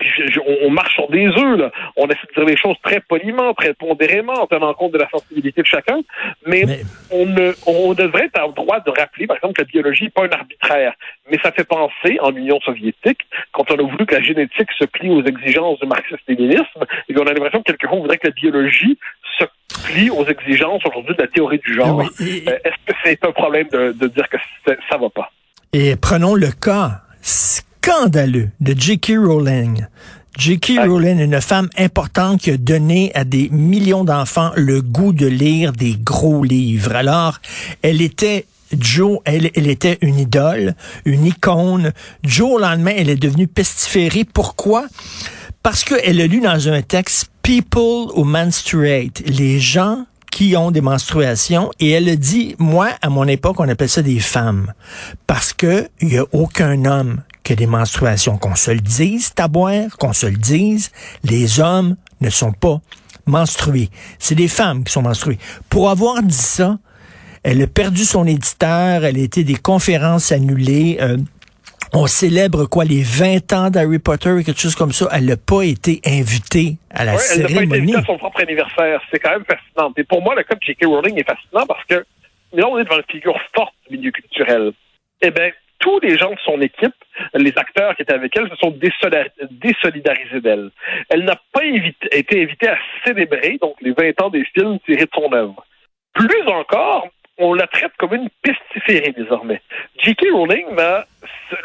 je- 0.00 0.30
je- 0.32 0.40
on, 0.40 0.66
on 0.66 0.70
marche 0.70 0.94
sur 0.94 1.08
des 1.10 1.26
œufs, 1.26 1.58
là. 1.58 1.70
On 1.96 2.06
essaie 2.06 2.26
de 2.28 2.34
dire 2.34 2.44
les 2.44 2.56
choses 2.56 2.76
très 2.82 3.00
poliment, 3.00 3.54
très 3.54 3.72
pondérément, 3.74 4.34
en 4.34 4.46
tenant 4.46 4.74
compte 4.74 4.92
de 4.92 4.98
la 4.98 5.08
sensibilité 5.08 5.62
de 5.62 5.66
chacun. 5.66 6.00
Mais, 6.46 6.64
Mais- 6.66 6.80
on, 7.10 7.26
ne, 7.26 7.52
on 7.66 7.94
devrait 7.94 8.28
avoir 8.34 8.48
le 8.48 8.54
droit 8.54 8.80
de 8.80 8.90
rappeler, 8.90 9.26
par 9.26 9.36
exemple, 9.36 9.54
que 9.54 9.62
la 9.62 9.66
biologie 9.68 10.04
n'est 10.04 10.10
pas 10.10 10.24
un 10.24 10.30
arbitraire. 10.30 10.92
Mais 11.30 11.38
ça 11.42 11.50
fait 11.52 11.64
penser, 11.64 12.18
en 12.20 12.34
Union 12.36 12.60
soviétique, 12.60 13.20
quand 13.52 13.70
on 13.70 13.74
a 13.74 13.82
voulu 13.82 14.04
que 14.06 14.14
la 14.14 14.22
génétique 14.22 14.68
se 14.78 14.84
plie 14.84 15.08
aux 15.10 15.24
exigences 15.24 15.78
du 15.80 15.86
marxisme-léninisme, 15.86 16.84
et 17.08 17.14
qu'on 17.14 17.22
a 17.26 17.32
l'impression 17.32 17.60
que 17.62 17.72
quelquefois 17.72 17.96
on 17.98 18.02
voudrait 18.02 18.18
que 18.18 18.26
la 18.28 18.32
biologie 18.34 18.98
se 19.38 19.44
plie 19.86 20.10
aux 20.10 20.24
exigences 20.26 20.82
aujourd'hui 20.86 21.14
de 21.16 21.22
la 21.22 21.28
théorie 21.28 21.58
du 21.58 21.74
genre. 21.74 21.96
Oui, 21.96 22.06
et- 22.20 22.48
Euh, 22.48 22.58
Est-ce 22.64 22.76
que 22.92 22.98
c'est 23.04 23.24
un 23.24 23.32
problème 23.32 23.68
de, 23.72 23.92
de 23.92 24.06
dire 24.08 24.28
que 24.28 24.36
ça 24.90 24.96
va 24.98 25.08
pas? 25.10 25.30
Et 25.72 25.96
prenons 25.96 26.34
le 26.34 26.48
cas 26.48 27.00
scandaleux 27.86 28.50
de 28.60 28.74
J.K. 28.76 29.12
Rowling. 29.16 29.86
J.K. 30.36 30.70
Ouais. 30.70 30.86
Rowling, 30.86 31.20
une 31.20 31.40
femme 31.40 31.68
importante 31.78 32.40
qui 32.40 32.50
a 32.50 32.56
donné 32.56 33.12
à 33.14 33.22
des 33.22 33.48
millions 33.50 34.02
d'enfants 34.02 34.50
le 34.56 34.82
goût 34.82 35.12
de 35.12 35.26
lire 35.26 35.70
des 35.70 35.94
gros 35.94 36.42
livres. 36.42 36.96
Alors, 36.96 37.38
elle 37.82 38.02
était 38.02 38.46
Joe, 38.76 39.20
elle, 39.24 39.50
elle 39.54 39.68
était 39.68 39.98
une 40.00 40.18
idole, 40.18 40.74
une 41.04 41.26
icône. 41.26 41.92
Joe, 42.24 42.54
au 42.54 42.58
lendemain, 42.58 42.92
elle 42.96 43.08
est 43.08 43.14
devenue 43.14 43.46
pestiférée. 43.46 44.24
Pourquoi? 44.24 44.86
Parce 45.62 45.84
qu'elle 45.84 46.20
a 46.20 46.26
lu 46.26 46.40
dans 46.40 46.68
un 46.68 46.82
texte 46.82 47.30
People 47.42 48.10
who 48.16 48.24
menstruate, 48.24 49.22
les 49.26 49.60
gens 49.60 50.06
qui 50.32 50.56
ont 50.56 50.72
des 50.72 50.80
menstruations, 50.80 51.70
et 51.78 51.92
elle 51.92 52.08
a 52.08 52.16
dit, 52.16 52.56
moi, 52.58 52.88
à 53.00 53.08
mon 53.08 53.28
époque, 53.28 53.60
on 53.60 53.68
appelle 53.68 53.88
ça 53.88 54.02
des 54.02 54.18
femmes, 54.18 54.72
parce 55.28 55.52
que 55.52 55.88
il 56.00 56.12
y 56.12 56.18
a 56.18 56.24
aucun 56.32 56.84
homme 56.84 57.22
qui 57.46 57.52
a 57.52 57.56
des 57.56 57.66
menstruations, 57.68 58.38
qu'on 58.38 58.56
se 58.56 58.72
le 58.72 58.80
dise, 58.80 59.32
taboire, 59.32 59.96
qu'on 59.98 60.12
se 60.12 60.26
le 60.26 60.36
dise, 60.36 60.90
les 61.22 61.60
hommes 61.60 61.96
ne 62.20 62.28
sont 62.28 62.52
pas 62.52 62.80
menstrués. 63.26 63.88
C'est 64.18 64.34
des 64.34 64.48
femmes 64.48 64.82
qui 64.84 64.92
sont 64.92 65.02
menstruées. 65.02 65.38
Pour 65.70 65.88
avoir 65.90 66.22
dit 66.22 66.34
ça, 66.34 66.78
elle 67.44 67.62
a 67.62 67.66
perdu 67.68 68.04
son 68.04 68.26
éditeur, 68.26 69.04
elle 69.04 69.16
a 69.16 69.22
été 69.22 69.44
des 69.44 69.54
conférences 69.54 70.32
annulées. 70.32 70.98
euh, 71.00 71.16
on 71.92 72.08
célèbre 72.08 72.66
quoi 72.66 72.84
les 72.84 73.02
20 73.02 73.52
ans 73.52 73.70
d'Harry 73.70 74.00
Potter 74.00 74.36
et 74.40 74.44
quelque 74.44 74.60
chose 74.60 74.74
comme 74.74 74.92
ça. 74.92 75.08
Elle 75.12 75.26
n'a 75.26 75.36
pas 75.36 75.62
été 75.62 76.00
invitée 76.04 76.78
à 76.90 77.04
la 77.04 77.14
Ouais, 77.14 77.20
elle 77.32 77.42
n'a 77.42 77.44
pas 77.44 77.50
été 77.50 77.54
cérémonie. 77.54 77.82
invitée 77.94 77.98
à 77.98 78.04
son 78.04 78.18
propre 78.18 78.40
anniversaire. 78.40 79.00
C'est 79.10 79.20
quand 79.20 79.30
même 79.30 79.44
fascinant. 79.44 79.92
Et 79.96 80.02
pour 80.04 80.20
moi, 80.20 80.34
le 80.34 80.42
cas 80.42 80.56
de 80.56 80.60
J.K. 80.66 80.84
Rowling 80.84 81.16
est 81.20 81.24
fascinant 81.24 81.64
parce 81.66 81.84
que 81.84 82.04
là, 82.52 82.66
on 82.68 82.76
est 82.78 82.84
devant 82.84 82.96
une 82.96 83.04
figure 83.10 83.38
forte 83.54 83.72
du 83.88 83.96
milieu 83.98 84.10
culturel. 84.10 84.72
Eh 85.22 85.30
bien, 85.30 85.50
tous 85.78 86.00
les 86.00 86.16
gens 86.18 86.30
de 86.30 86.38
son 86.44 86.60
équipe, 86.60 86.94
les 87.34 87.52
acteurs 87.56 87.94
qui 87.96 88.02
étaient 88.02 88.14
avec 88.14 88.36
elle, 88.36 88.48
se 88.50 88.56
sont 88.56 88.70
désolidar- 88.70 89.28
désolidarisés 89.50 90.40
d'elle. 90.40 90.70
Elle 91.10 91.24
n'a 91.24 91.36
pas 91.52 91.64
été 92.12 92.42
invitée 92.42 92.68
à 92.68 92.78
célébrer 93.04 93.58
donc 93.60 93.76
les 93.80 93.92
20 93.92 94.20
ans 94.22 94.30
des 94.30 94.44
films 94.44 94.78
tirés 94.80 95.04
de 95.04 95.10
son 95.14 95.32
œuvre. 95.32 95.64
Plus 96.14 96.42
encore, 96.48 97.08
on 97.38 97.52
la 97.52 97.66
traite 97.66 97.92
comme 97.98 98.14
une 98.14 98.30
pestiférée 98.42 99.12
désormais. 99.12 99.60
J.K. 99.98 100.24
Rowling, 100.32 100.64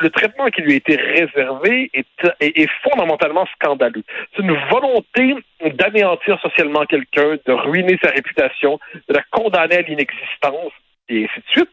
le 0.01 0.09
traitement 0.09 0.47
qui 0.47 0.61
lui 0.61 0.73
a 0.73 0.75
été 0.75 0.95
réservé 0.97 1.89
est, 1.93 2.05
est- 2.41 2.59
est 2.59 2.69
fondamentalement 2.83 3.45
scandaleux. 3.55 4.03
C'est 4.35 4.41
une 4.43 4.57
volonté 4.69 5.35
d'anéantir 5.75 6.39
socialement 6.41 6.85
quelqu'un, 6.85 7.37
de 7.45 7.51
ruiner 7.53 7.97
sa 8.03 8.09
réputation, 8.11 8.79
de 9.07 9.13
la 9.13 9.23
condamner 9.31 9.77
à 9.77 9.81
l'inexistence, 9.81 10.73
et 11.07 11.23
ainsi 11.25 11.39
de 11.39 11.49
suite. 11.51 11.71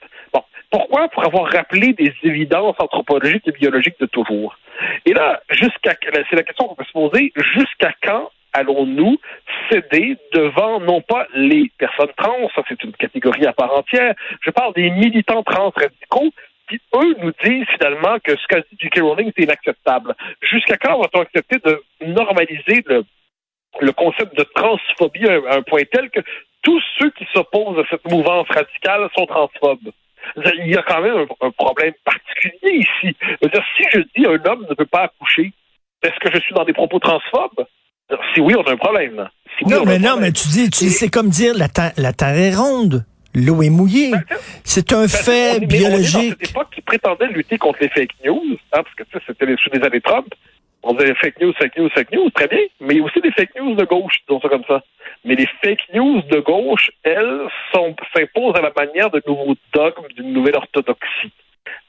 Pourquoi? 0.71 1.09
Pour 1.09 1.25
avoir 1.25 1.51
rappelé 1.51 1.93
des 1.95 2.13
évidences 2.23 2.77
anthropologiques 2.79 3.47
et 3.47 3.53
biologiques 3.53 3.99
de 4.01 4.07
toujours. 4.07 4.59
Et 5.07 5.13
là, 5.13 5.41
jusqu'à 5.51 5.95
c'est 6.03 6.37
la 6.37 6.43
question 6.43 6.67
qu'on 6.67 6.75
peut 6.75 6.85
se 6.85 6.93
poser, 6.93 7.33
jusqu'à 7.55 7.93
quand 8.03 8.31
allons-nous 8.53 9.19
céder 9.71 10.17
devant 10.33 10.81
non 10.81 11.01
pas 11.01 11.27
les 11.35 11.71
personnes 11.79 12.13
trans, 12.17 12.49
ça 12.55 12.63
c'est 12.69 12.83
une 12.83 12.93
catégorie 12.93 13.47
à 13.47 13.53
part 13.53 13.77
entière, 13.77 14.15
je 14.41 14.51
parle 14.51 14.75
des 14.75 14.91
militants 14.91 15.43
trans 15.43 15.73
radicaux 15.75 16.33
qui, 16.69 16.81
eux, 16.95 17.15
nous 17.23 17.33
disent 17.45 17.67
finalement 17.79 18.19
que 18.23 18.37
ce 18.37 18.47
qu'a 18.47 18.61
dit 18.61 18.77
J.K. 18.79 19.01
Rowling, 19.01 19.33
c'est 19.37 19.45
inacceptable. 19.45 20.15
Jusqu'à 20.43 20.77
quand 20.77 20.99
va-t-on 20.99 21.23
accepter 21.23 21.59
de 21.65 21.83
normaliser 22.07 22.85
le, 22.87 23.05
le 23.81 23.93
concept 23.93 24.37
de 24.37 24.45
transphobie 24.55 25.29
à 25.29 25.57
un 25.57 25.63
point 25.63 25.83
tel 25.91 26.11
que 26.11 26.21
tous 26.63 26.83
ceux 26.99 27.11
qui 27.11 27.27
s'opposent 27.33 27.79
à 27.79 27.89
cette 27.89 28.05
mouvance 28.11 28.49
radicale 28.49 29.09
sont 29.17 29.27
transphobes? 29.27 29.91
Il 30.37 30.69
y 30.71 30.77
a 30.77 30.83
quand 30.83 31.01
même 31.03 31.15
un, 31.41 31.47
un 31.47 31.51
problème 31.53 31.95
particulier 32.05 32.81
ici. 32.81 33.17
Dire, 33.43 33.65
si 33.77 33.85
je 33.93 34.01
dis 34.17 34.27
un 34.27 34.51
homme 34.51 34.67
ne 34.69 34.75
peut 34.75 34.87
pas 34.87 35.05
accoucher, 35.05 35.53
est-ce 36.03 36.19
que 36.21 36.31
je 36.35 36.41
suis 36.41 36.55
dans 36.55 36.65
des 36.65 36.73
propos 36.73 36.99
transphobes? 36.99 37.65
Si 38.35 38.41
oui, 38.41 38.55
on 38.57 38.63
a 38.63 38.73
un 38.73 38.77
problème. 38.77 39.29
Si 39.59 39.65
oui, 39.65 39.73
Non, 39.73 39.83
on 39.83 39.87
mais 39.87 39.99
non, 39.99 40.17
mais 40.19 40.33
tu 40.33 40.49
dis, 40.49 40.71
tu 40.71 40.85
dis, 40.85 40.91
c'est 40.91 41.09
comme 41.11 41.29
dire 41.29 41.55
la 41.57 41.69
terre, 41.69 41.93
la 41.97 42.13
terre 42.13 42.37
est 42.37 42.55
ronde, 42.55 43.05
l'eau 43.35 43.63
est 43.63 43.69
mouillée. 43.71 44.13
C'est 44.65 44.93
un 44.93 45.01
Ben, 45.01 45.05
on 45.05 45.09
fait 45.09 45.33
est- 45.33 45.51
on 45.51 45.55
est 45.57 45.61
dans 45.61 45.67
biologique. 45.67 46.35
cette 46.41 46.51
époque 46.51 46.69
qui 46.75 46.81
prétendait 46.83 47.27
lutter 47.29 47.59
contre 47.59 47.79
les 47.83 47.89
fake 47.89 48.13
news, 48.25 48.57
hein, 48.73 48.83
parce 48.83 48.95
que 48.95 49.05
sais, 49.13 49.19
c'était 49.27 49.47
sous 49.63 49.71
les 49.73 49.83
années 49.85 50.01
Trump. 50.01 50.27
On 50.91 50.95
disait 50.95 51.15
fake 51.17 51.39
news, 51.43 51.53
fake 51.53 51.77
news, 51.77 51.91
fake 51.91 52.13
news, 52.13 52.31
très 52.31 52.49
bien. 52.49 52.61
Mais 52.81 52.95
il 52.95 52.97
y 52.97 53.01
a 53.03 53.05
aussi 53.05 53.21
des 53.21 53.31
fake 53.31 53.55
news 53.61 53.75
de 53.75 53.85
gauche, 53.85 54.21
disons 54.27 54.41
ça 54.41 54.49
comme 54.49 54.65
ça. 54.67 54.83
Mais 55.23 55.35
les 55.35 55.47
fake 55.63 55.87
news 55.93 56.23
de 56.23 56.41
gauche, 56.41 56.91
elles, 57.03 57.47
s'imposent 57.71 58.57
à 58.57 58.63
la 58.63 58.73
manière 58.75 59.11
de 59.11 59.23
nouveaux 59.27 59.55
dogmes 59.75 60.09
d'une 60.17 60.33
nouvelle 60.33 60.57
orthodoxie. 60.57 61.31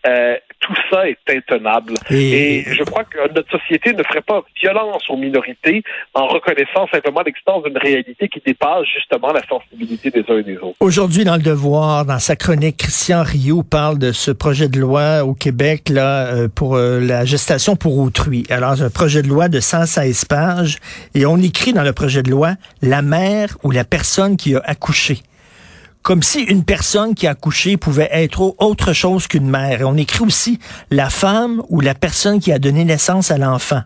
Euh, 0.07 0.35
tout 0.61 0.73
ça 0.89 1.09
est 1.09 1.17
intenable. 1.29 1.93
Et... 2.09 2.63
je 2.67 2.83
crois 2.83 3.03
que 3.03 3.17
notre 3.33 3.49
société 3.51 3.93
ne 3.93 4.03
ferait 4.03 4.21
pas 4.21 4.43
violence 4.61 5.03
aux 5.09 5.17
minorités 5.17 5.83
en 6.13 6.27
reconnaissant 6.27 6.87
simplement 6.91 7.21
l'existence 7.25 7.63
d'une 7.63 7.77
réalité 7.77 8.29
qui 8.29 8.41
dépasse 8.45 8.85
justement 8.93 9.33
la 9.33 9.45
sensibilité 9.45 10.09
des 10.09 10.23
uns 10.29 10.37
et 10.39 10.43
des 10.43 10.57
autres. 10.57 10.75
Aujourd'hui, 10.79 11.25
dans 11.25 11.35
le 11.35 11.41
Devoir, 11.41 12.05
dans 12.05 12.19
sa 12.19 12.37
chronique, 12.37 12.77
Christian 12.77 13.23
Rio 13.23 13.63
parle 13.63 13.99
de 13.99 14.13
ce 14.13 14.31
projet 14.31 14.69
de 14.69 14.79
loi 14.79 15.23
au 15.25 15.33
Québec 15.33 15.89
là 15.89 16.27
euh, 16.27 16.47
pour 16.47 16.75
euh, 16.75 16.99
la 16.99 17.25
gestation 17.25 17.75
pour 17.75 17.97
autrui. 17.97 18.45
Alors, 18.49 18.81
un 18.81 18.89
projet 18.89 19.21
de 19.21 19.27
loi 19.27 19.49
de 19.49 19.59
116 19.59 20.25
pages 20.25 20.77
et 21.13 21.25
on 21.25 21.37
écrit 21.37 21.73
dans 21.73 21.83
le 21.83 21.93
projet 21.93 22.23
de 22.23 22.31
loi 22.31 22.53
la 22.81 23.01
mère 23.01 23.57
ou 23.63 23.71
la 23.71 23.83
personne 23.83 24.37
qui 24.37 24.55
a 24.55 24.61
accouché 24.63 25.19
comme 26.01 26.23
si 26.23 26.43
une 26.43 26.63
personne 26.63 27.13
qui 27.13 27.27
a 27.27 27.31
accouché 27.31 27.77
pouvait 27.77 28.09
être 28.11 28.55
autre 28.59 28.93
chose 28.93 29.27
qu'une 29.27 29.49
mère. 29.49 29.81
On 29.83 29.97
écrit 29.97 30.23
aussi 30.23 30.59
la 30.91 31.09
femme 31.09 31.61
ou 31.69 31.81
la 31.81 31.93
personne 31.93 32.39
qui 32.39 32.51
a 32.51 32.59
donné 32.59 32.85
naissance 32.85 33.31
à 33.31 33.37
l'enfant. 33.37 33.81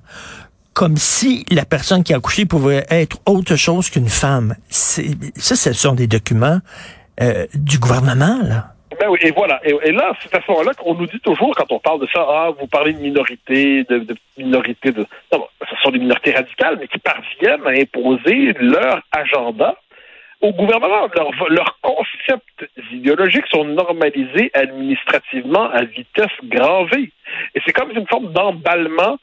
Comme 0.74 0.98
si 0.98 1.46
la 1.52 1.66
personne 1.66 2.04
qui 2.04 2.14
a 2.14 2.18
accouché 2.18 2.46
pouvait 2.46 2.86
être 2.90 3.18
autre 3.28 3.56
chose 3.56 3.90
qu'une 3.90 4.10
femme. 4.10 4.56
Ça, 4.70 5.56
ce 5.56 5.74
sont 5.74 5.94
des 5.94 6.08
documents 6.08 6.60
euh, 7.22 7.46
du 7.54 7.78
gouvernement, 7.78 8.40
là. 8.44 8.70
Ben 9.00 9.10
oui, 9.10 9.18
et 9.22 9.32
voilà. 9.32 9.60
Et, 9.64 9.92
là, 9.92 10.14
c'est 10.22 10.34
à 10.36 10.42
ce 10.42 10.52
moment-là 10.52 10.74
qu'on 10.76 10.94
nous 10.96 11.08
dit 11.08 11.20
toujours, 11.20 11.56
quand 11.56 11.72
on 11.72 11.80
parle 11.80 12.02
de 12.02 12.08
ça, 12.14 12.26
ah, 12.28 12.52
vous 12.60 12.68
parlez 12.68 12.94
de 12.94 13.00
minorité, 13.00 13.84
de, 13.86 14.00
de 14.00 14.16
minorité 14.38 14.92
de. 14.92 15.06
Non, 15.32 15.48
ce 15.68 15.76
sont 15.82 15.92
des 15.92 16.00
minorités 16.00 16.32
radicales, 16.32 16.78
mais 16.80 16.88
qui 16.88 17.00
parviennent 17.00 17.66
à 17.66 17.72
imposer 17.72 18.54
leur 18.60 19.02
agenda 19.12 19.76
au 20.44 20.52
gouvernement. 20.52 21.08
Leurs 21.50 21.80
concepts 21.82 22.70
idéologiques 22.92 23.48
sont 23.52 23.64
normalisés 23.64 24.52
administrativement 24.54 25.70
à 25.70 25.84
vitesse 25.86 26.36
grand 26.44 26.84
V. 26.86 27.12
Et 27.56 27.62
c'est 27.66 27.72
comme 27.72 27.92
une 27.92 28.08
forme 28.08 28.32
d'emballement 28.34 29.18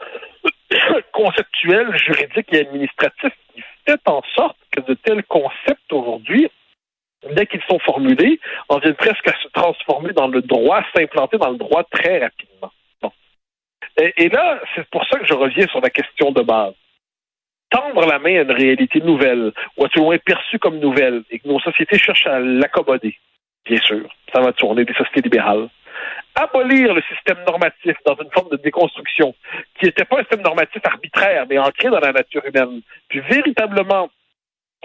conceptuel, 1.12 1.96
juridique 1.98 2.52
et 2.52 2.60
administratif 2.60 3.32
qui 3.54 3.62
fait 3.86 4.00
en 4.06 4.22
sorte 4.34 4.56
que 4.72 4.80
de 4.80 4.94
tels 4.94 5.22
concepts 5.24 5.92
aujourd'hui, 5.92 6.48
dès 7.32 7.46
qu'ils 7.46 7.62
sont 7.68 7.78
formulés, 7.80 8.40
en 8.70 8.78
viennent 8.78 8.94
presque 8.94 9.28
à 9.28 9.36
se 9.42 9.48
transformer 9.48 10.12
dans 10.14 10.28
le 10.28 10.40
droit, 10.40 10.82
s'implanter 10.96 11.36
dans 11.36 11.50
le 11.50 11.58
droit 11.58 11.84
très 11.84 12.18
rapidement. 12.18 12.72
et 14.16 14.28
là, 14.30 14.58
c'est 14.74 14.88
pour 14.88 15.04
ça 15.06 15.18
que 15.18 15.26
je 15.26 15.34
reviens 15.34 15.66
sur 15.66 15.82
la 15.82 15.90
question 15.90 16.32
de 16.32 16.40
base 16.40 16.74
tendre 17.70 18.06
la 18.06 18.18
main 18.18 18.38
à 18.38 18.42
une 18.42 18.50
réalité 18.50 19.00
nouvelle, 19.00 19.52
ou 19.76 19.84
à 19.84 19.88
tout 19.88 20.02
moins 20.02 20.18
perçue 20.18 20.58
comme 20.58 20.78
nouvelle, 20.78 21.22
et 21.30 21.38
que 21.38 21.48
nos 21.48 21.60
sociétés 21.60 21.98
cherchent 21.98 22.26
à 22.26 22.38
l'accommoder, 22.40 23.16
bien 23.64 23.78
sûr, 23.78 24.08
ça 24.32 24.40
va 24.40 24.52
tourner 24.52 24.84
des 24.84 24.94
sociétés 24.94 25.22
libérales. 25.22 25.68
Abolir 26.34 26.94
le 26.94 27.02
système 27.02 27.38
normatif 27.46 27.96
dans 28.06 28.16
une 28.16 28.30
forme 28.30 28.50
de 28.50 28.56
déconstruction, 28.56 29.34
qui 29.78 29.86
n'était 29.86 30.04
pas 30.04 30.16
un 30.16 30.20
système 30.20 30.42
normatif 30.42 30.80
arbitraire, 30.84 31.46
mais 31.48 31.58
ancré 31.58 31.88
dans 31.88 32.00
la 32.00 32.12
nature 32.12 32.42
humaine, 32.44 32.80
puis 33.08 33.20
véritablement 33.20 34.08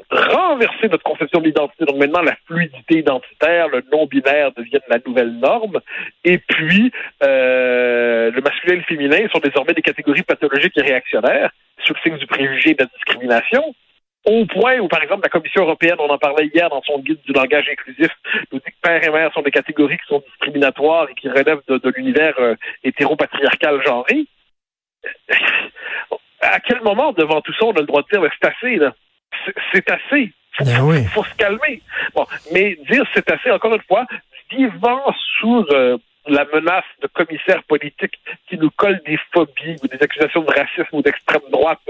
renverser 0.09 0.87
notre 0.89 1.03
conception 1.03 1.39
de 1.39 1.45
l'identité. 1.45 1.85
Donc 1.85 1.97
maintenant, 1.97 2.21
la 2.21 2.35
fluidité 2.45 2.99
identitaire, 2.99 3.69
le 3.69 3.83
non-binaire 3.91 4.51
deviennent 4.51 4.81
la 4.89 4.99
nouvelle 5.05 5.31
norme. 5.39 5.79
Et 6.23 6.37
puis, 6.37 6.91
euh, 7.23 8.31
le 8.31 8.41
masculin 8.41 8.73
et 8.73 8.77
le 8.77 8.83
féminin 8.83 9.27
sont 9.31 9.39
désormais 9.39 9.73
des 9.73 9.81
catégories 9.81 10.23
pathologiques 10.23 10.77
et 10.77 10.81
réactionnaires 10.81 11.51
sous 11.85 11.93
le 11.93 11.99
signe 12.01 12.17
du 12.17 12.27
préjugé 12.27 12.71
et 12.71 12.73
de 12.73 12.83
la 12.83 12.89
discrimination, 12.93 13.75
au 14.25 14.45
point 14.45 14.79
où, 14.79 14.87
par 14.87 15.03
exemple, 15.03 15.21
la 15.23 15.29
Commission 15.29 15.61
européenne, 15.61 15.97
on 15.99 16.09
en 16.09 16.17
parlait 16.17 16.49
hier 16.53 16.69
dans 16.69 16.81
son 16.81 16.99
guide 16.99 17.21
du 17.25 17.33
langage 17.33 17.69
inclusif, 17.69 18.09
nous 18.51 18.59
dit 18.59 18.71
que 18.71 18.81
père 18.81 19.03
et 19.03 19.11
mère 19.11 19.31
sont 19.33 19.43
des 19.43 19.51
catégories 19.51 19.97
qui 19.97 20.07
sont 20.07 20.23
discriminatoires 20.25 21.07
et 21.09 21.13
qui 21.13 21.29
relèvent 21.29 21.61
de, 21.67 21.93
l'univers 21.95 22.33
euh, 22.39 22.55
hétéropatriarcal 22.83 23.83
genré. 23.85 24.25
À 26.41 26.59
quel 26.59 26.81
moment, 26.81 27.13
devant 27.13 27.41
tout 27.41 27.53
ça, 27.53 27.65
on 27.65 27.73
a 27.73 27.81
le 27.81 27.85
droit 27.85 28.01
de 28.01 28.07
dire, 28.11 28.21
mais 28.21 28.29
c'est 28.41 28.49
assez, 28.49 28.75
là. 28.77 28.93
C'est 29.71 29.89
assez. 29.89 30.31
Faut, 30.57 30.63
ben 30.63 31.07
faut, 31.09 31.23
se 31.23 31.35
calmer. 31.35 31.81
Bon, 32.13 32.25
mais 32.53 32.77
dire 32.89 33.03
c'est 33.13 33.29
assez, 33.29 33.51
encore 33.51 33.75
une 33.75 33.81
fois, 33.81 34.05
vivant 34.49 35.13
sous 35.39 35.65
euh, 35.71 35.97
la 36.27 36.45
menace 36.45 36.85
de 37.01 37.07
commissaires 37.07 37.63
politiques 37.63 38.19
qui 38.47 38.57
nous 38.57 38.71
collent 38.71 39.01
des 39.05 39.19
phobies 39.33 39.75
ou 39.83 39.87
des 39.87 40.01
accusations 40.01 40.41
de 40.41 40.51
racisme 40.51 40.87
ou 40.93 41.01
d'extrême 41.01 41.41
droite 41.51 41.81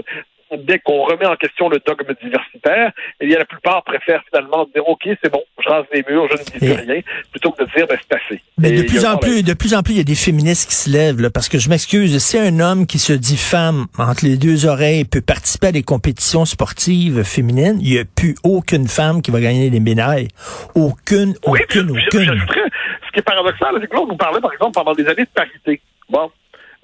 dès 0.52 0.80
qu'on 0.80 1.04
remet 1.04 1.26
en 1.26 1.36
question 1.36 1.70
le 1.70 1.80
dogme 1.86 2.14
diversitaire, 2.22 2.92
eh 3.20 3.26
bien, 3.26 3.38
la 3.40 3.46
plupart 3.46 3.84
préfèrent 3.84 4.24
finalement 4.30 4.68
dire, 4.74 4.88
OK, 4.88 5.08
c'est 5.24 5.32
bon, 5.32 5.42
je 5.64 5.70
rase 5.70 5.86
les 5.94 6.04
murs, 6.08 6.28
je 6.30 6.38
ne 6.38 6.44
dis 6.44 6.60
plus 6.60 6.72
rien, 6.72 7.02
plutôt 7.32 7.52
que 7.52 7.64
de 7.64 7.70
dire, 7.76 7.88
ben, 7.88 7.98
c'est 8.02 8.16
assez. 8.16 8.42
Mais 8.58 8.72
de 8.72 8.84
plus 8.84 9.06
en 9.06 9.18
plus, 9.18 9.44
de 9.44 9.54
plus 9.54 9.74
en 9.74 9.82
plus, 9.82 9.94
il 9.94 9.98
y 9.98 10.02
a 10.02 10.06
des 10.06 10.16
féministes 10.16 10.70
qui 10.70 10.76
se 10.76 10.90
lèvent, 10.90 11.22
là, 11.22 11.30
parce 11.30 11.50
que 11.50 11.58
je 11.58 11.70
m'excuse, 11.70 12.18
si 12.20 12.38
un 12.38 12.60
homme 12.60 12.86
qui 12.86 13.00
se 13.00 13.14
dit 13.14 13.38
femme 13.38 13.88
entre 13.98 14.26
les 14.26 14.38
deux 14.38 14.66
oreilles 14.66 15.06
peut 15.06 15.22
participer 15.22 15.68
à 15.68 15.72
des 15.72 15.84
compétitions 15.84 16.46
sportives 16.46 17.24
féminines, 17.24 17.78
il 17.82 17.92
n'y 17.92 18.00
a 18.00 18.06
plus 18.06 18.36
aucune 18.44 18.88
femme 18.88 19.22
qui 19.22 19.32
va 19.32 19.42
gagner 19.42 19.70
des 19.70 19.80
médailles. 19.80 20.28
Aucune, 20.76 21.36
aucune, 21.44 21.92
aucune. 21.92 22.00
ce 22.06 23.12
qui 23.12 23.20
est 23.20 23.24
paradoxal, 23.24 23.76
c'est 23.82 23.88
que 23.88 23.96
là, 23.96 24.02
on 24.02 24.08
nous 24.08 24.18
parlait, 24.18 24.42
par 24.42 24.54
exemple, 24.54 24.74
pendant 24.74 24.94
des 24.94 25.06
années 25.08 25.24
de 25.24 25.30
parité. 25.34 25.82
Bon. 26.10 26.30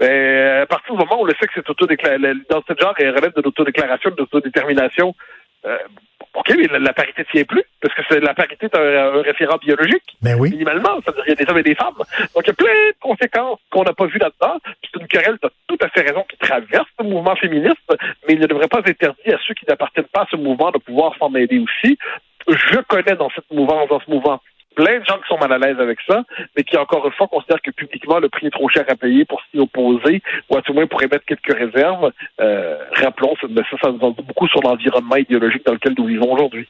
Euh, 0.02 0.64
à 0.64 0.66
partir 0.66 0.94
du 0.96 1.00
moment 1.00 1.22
où 1.22 1.26
le 1.26 1.34
sexe 1.40 1.56
est 1.58 1.70
autodéclaré, 1.70 2.18
dans 2.50 2.64
ce 2.68 2.74
genre 2.80 2.96
relève 2.98 3.34
de 3.36 3.42
l'autodéclaration, 3.42 4.10
de 4.10 4.16
l'autodétermination, 4.18 5.14
euh, 5.66 5.78
OK, 6.34 6.54
mais 6.58 6.80
la, 6.80 6.94
parité 6.94 7.22
ne 7.22 7.32
tient 7.32 7.44
plus, 7.44 7.64
parce 7.82 7.94
que 7.94 8.16
la 8.16 8.34
parité 8.34 8.66
est 8.66 8.76
un, 8.76 9.22
référent 9.22 9.58
biologique, 9.58 10.18
ben 10.22 10.36
oui. 10.40 10.52
minimalement. 10.52 11.00
C'est-à-dire 11.04 11.24
qu'il 11.24 11.34
y 11.34 11.42
a 11.42 11.46
des 11.46 11.52
hommes 11.52 11.58
et 11.58 11.64
des 11.64 11.76
femmes. 11.76 11.98
Donc, 12.34 12.44
il 12.44 12.48
y 12.48 12.50
a 12.50 12.54
plein 12.54 12.74
de 12.74 12.96
conséquences 13.00 13.60
qu'on 13.70 13.84
n'a 13.84 13.94
pas 13.94 14.06
vues 14.06 14.18
là-dedans. 14.18 14.58
C'est 14.82 15.00
une 15.00 15.08
querelle, 15.08 15.38
tu 15.42 15.48
as 15.48 15.52
tout 15.68 15.78
à 15.82 15.90
fait 15.90 16.02
raison, 16.02 16.26
qui 16.30 16.38
traverse 16.38 16.88
le 17.00 17.10
mouvement 17.10 17.36
féministe, 17.36 17.94
mais 18.28 18.34
il 18.34 18.40
ne 18.40 18.48
devrait 18.48 18.70
pas 18.70 18.80
interdit 18.80 19.32
à 19.32 19.38
ceux 19.46 19.54
qui 19.54 19.66
n'appartiennent 19.68 20.06
pas 20.06 20.22
à 20.22 20.28
ce 20.32 20.38
mouvement 20.38 20.72
de 20.72 20.78
pouvoir 20.78 21.14
s'en 21.20 21.34
aider 21.36 21.60
aussi. 21.60 21.98
Je 22.48 22.80
connais 22.88 23.16
dans 23.16 23.30
cette 23.30 23.52
mouvance, 23.52 23.90
dans 23.90 24.00
ce 24.00 24.10
mouvement, 24.10 24.42
plein 24.76 25.00
de 25.00 25.06
gens 25.06 25.18
qui 25.18 25.28
sont 25.28 25.38
mal 25.38 25.52
à 25.52 25.58
l'aise 25.58 25.80
avec 25.80 26.00
ça, 26.08 26.24
mais 26.56 26.64
qui, 26.64 26.78
encore 26.78 27.06
une 27.06 27.12
fois, 27.14 27.28
considèrent 27.28 27.62
que 27.62 27.72
publiquement, 27.72 28.20
le 28.20 28.30
prix 28.30 28.48
est 28.48 28.52
trop 28.52 28.70
cher 28.70 28.86
à 28.88 28.96
payer 28.96 29.26
pour 29.26 29.42
s'y 29.50 29.60
opposer, 29.60 30.22
ou 30.50 30.58
à 30.58 30.62
tout 30.62 30.72
le 30.72 30.80
moins 30.80 30.88
pour 30.88 31.02
émettre 31.02 31.26
quelques 31.26 31.54
réserves. 31.54 32.12
Euh, 32.40 32.78
rappelons, 32.94 33.36
ça, 33.42 33.48
ça, 33.82 33.92
nous 33.92 34.00
en 34.00 34.12
beaucoup 34.12 34.48
sur 34.48 34.62
l'environnement 34.62 35.16
idéologique 35.16 35.66
dans 35.66 35.74
lequel 35.74 35.94
nous 35.98 36.06
vivons 36.06 36.32
aujourd'hui. 36.34 36.68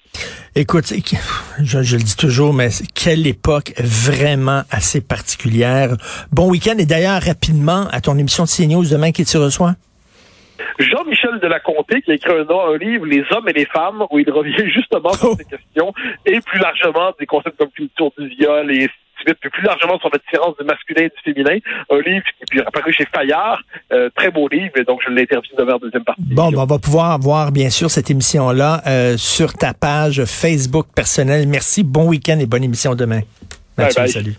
Écoute, 0.56 0.86
je, 0.88 1.82
je, 1.82 1.98
le 1.98 2.04
dis 2.04 2.18
toujours, 2.18 2.54
mais 2.54 2.70
quelle 2.96 3.26
époque 3.28 3.74
vraiment 3.78 4.64
assez 4.72 5.02
particulière. 5.02 5.90
Bon 6.32 6.50
week-end, 6.50 6.76
et 6.78 6.86
d'ailleurs, 6.86 7.22
rapidement, 7.22 7.88
à 7.92 8.02
ton 8.02 8.18
émission 8.18 8.44
de 8.44 8.50
CNews 8.50 8.86
demain, 8.90 9.12
qui 9.12 9.26
tu 9.26 9.38
reçois? 9.38 9.76
De 11.40 11.48
la 11.48 11.60
Comté 11.60 12.02
qui 12.02 12.12
a 12.12 12.16
écrit 12.16 12.32
un, 12.32 12.46
un, 12.50 12.78
livre, 12.78 13.06
Les 13.06 13.24
hommes 13.32 13.48
et 13.50 13.54
les 13.54 13.66
femmes, 13.66 14.06
où 14.12 14.20
il 14.20 14.30
revient 14.30 14.70
justement 14.74 15.14
sur 15.14 15.32
oh. 15.32 15.36
ces 15.38 15.46
questions 15.46 15.94
et 16.26 16.40
plus 16.42 16.60
largement 16.60 17.12
des 17.20 17.26
concepts 17.26 17.58
comme 17.58 17.72
culture 17.72 18.12
du 18.18 18.28
viol 18.28 18.72
et 18.72 18.90
puis 19.40 19.50
plus 19.50 19.64
largement 19.64 20.00
sur 20.00 20.10
la 20.12 20.20
différence 20.20 20.56
du 20.58 20.66
masculin 20.66 21.04
et 21.04 21.10
du 21.10 21.34
féminin. 21.34 21.60
Un 21.90 22.02
livre 22.02 22.26
qui 22.50 22.58
est 22.58 22.62
apparu 22.62 22.94
chez 22.94 23.06
Fayard, 23.14 23.62
euh, 23.92 24.10
très 24.16 24.32
beau 24.32 24.48
livre, 24.48 24.78
et 24.78 24.84
donc 24.84 25.02
je 25.06 25.12
l'ai 25.12 25.24
interviewé 25.24 25.56
dans 25.58 25.66
la 25.66 25.78
deuxième 25.78 26.04
partie. 26.04 26.22
Bon, 26.24 26.52
ben, 26.52 26.58
on 26.60 26.66
va 26.66 26.80
pouvoir 26.80 27.20
voir 27.20 27.52
bien 27.52 27.70
sûr 27.70 27.90
cette 27.92 28.10
émission-là 28.10 28.82
euh, 28.88 29.18
sur 29.18 29.54
ta 29.54 29.74
page 29.74 30.24
Facebook 30.26 30.88
personnelle. 30.96 31.48
Merci, 31.48 31.84
bon 31.84 32.08
week-end 32.08 32.40
et 32.40 32.46
bonne 32.46 32.64
émission 32.64 32.96
demain. 32.96 33.22
Mathieu, 33.78 34.08
salut. 34.08 34.36